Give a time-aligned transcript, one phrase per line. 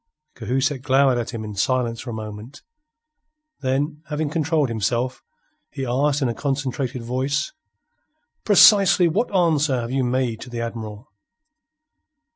[0.33, 2.63] Cahusac glowered at him in silence for a moment.
[3.59, 5.23] Then, having controlled himself,
[5.69, 7.53] he asked in a concentrated voice:
[8.43, 11.11] "Precisely what answer have you make to the Admiral?"